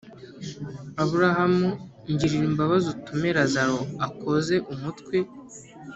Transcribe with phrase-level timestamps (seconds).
[1.01, 1.67] Aburahamu
[2.11, 5.17] ngirira imbabazi utume Lazaro akoze umutwe